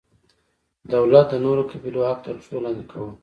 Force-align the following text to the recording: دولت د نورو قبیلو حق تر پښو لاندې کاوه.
دولت 0.93 1.25
د 1.31 1.35
نورو 1.45 1.61
قبیلو 1.71 2.07
حق 2.09 2.19
تر 2.25 2.33
پښو 2.41 2.63
لاندې 2.65 2.83
کاوه. 2.91 3.11